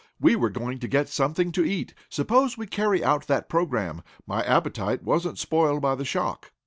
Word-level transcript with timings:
"We 0.19 0.35
were 0.35 0.49
going 0.49 0.79
to 0.79 0.87
get 0.87 1.09
something 1.09 1.51
to 1.51 1.63
eat. 1.63 1.93
Suppose 2.09 2.57
we 2.57 2.65
carry 2.65 3.03
out 3.03 3.27
that 3.27 3.47
program. 3.47 4.01
My 4.25 4.41
appetite 4.43 5.03
wasn't 5.03 5.37
spoiled 5.37 5.83
by 5.83 5.93
the 5.93 6.05
shock." 6.05 6.51